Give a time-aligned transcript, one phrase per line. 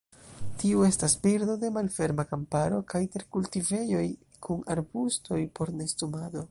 [0.61, 4.05] Tiu estas birdo de malferma kamparo kaj terkultivejoj,
[4.49, 6.37] kun arbustoj por nestumado.